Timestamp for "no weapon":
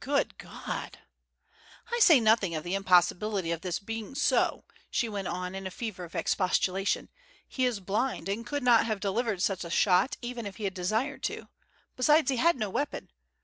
12.56-13.10